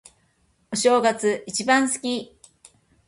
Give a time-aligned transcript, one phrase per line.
[0.71, 2.35] お正月、一番好き。